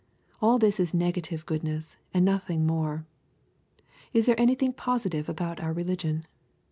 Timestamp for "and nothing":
2.11-2.65